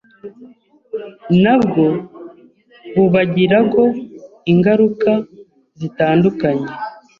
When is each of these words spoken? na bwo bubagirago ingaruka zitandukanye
na 1.43 1.55
bwo 1.63 1.85
bubagirago 2.95 3.83
ingaruka 4.51 5.11
zitandukanye 5.79 6.67